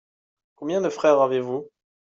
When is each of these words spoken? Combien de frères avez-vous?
Combien 0.55 0.81
de 0.81 0.89
frères 0.89 1.19
avez-vous? 1.21 1.69